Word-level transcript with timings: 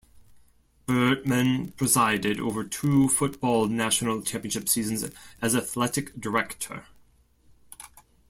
Bertman 0.87 1.75
presided 1.77 2.39
over 2.39 2.63
two 2.63 3.07
football 3.07 3.67
national 3.67 4.23
championship 4.23 4.67
seasons 4.67 5.07
as 5.43 5.55
athletic 5.55 6.19
director. 6.19 6.87